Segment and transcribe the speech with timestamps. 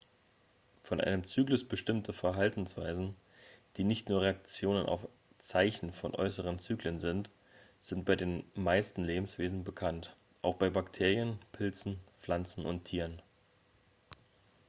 [0.81, 3.15] von einem zyklus bestimmte verhaltensweisen
[3.77, 7.29] die nicht nur reaktionen auf zeichen von äußeren zyklen sind
[7.79, 13.21] sind bei den meisten lebewesen bekannt auch bei bakterien pilzen pflanzen und tieren